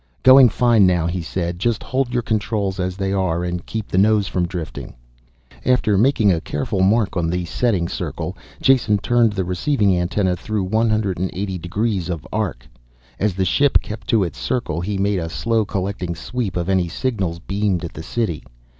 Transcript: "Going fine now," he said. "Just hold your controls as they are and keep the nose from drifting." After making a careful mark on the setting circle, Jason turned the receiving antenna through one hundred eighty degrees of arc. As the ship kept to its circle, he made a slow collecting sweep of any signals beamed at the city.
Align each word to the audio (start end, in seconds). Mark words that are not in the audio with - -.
"Going 0.23 0.49
fine 0.49 0.87
now," 0.87 1.05
he 1.05 1.21
said. 1.21 1.59
"Just 1.59 1.83
hold 1.83 2.11
your 2.11 2.23
controls 2.23 2.79
as 2.79 2.97
they 2.97 3.13
are 3.13 3.43
and 3.43 3.63
keep 3.63 3.87
the 3.87 3.99
nose 3.99 4.25
from 4.27 4.47
drifting." 4.47 4.95
After 5.63 5.95
making 5.95 6.31
a 6.31 6.41
careful 6.41 6.79
mark 6.81 7.15
on 7.15 7.29
the 7.29 7.45
setting 7.45 7.87
circle, 7.87 8.35
Jason 8.59 8.97
turned 8.97 9.33
the 9.33 9.45
receiving 9.45 9.95
antenna 9.95 10.35
through 10.35 10.63
one 10.63 10.89
hundred 10.89 11.19
eighty 11.33 11.59
degrees 11.59 12.09
of 12.09 12.27
arc. 12.33 12.67
As 13.19 13.35
the 13.35 13.45
ship 13.45 13.77
kept 13.83 14.07
to 14.07 14.23
its 14.23 14.39
circle, 14.39 14.81
he 14.81 14.97
made 14.97 15.19
a 15.19 15.29
slow 15.29 15.65
collecting 15.65 16.15
sweep 16.15 16.57
of 16.57 16.67
any 16.67 16.87
signals 16.87 17.37
beamed 17.37 17.85
at 17.85 17.93
the 17.93 18.01
city. 18.01 18.43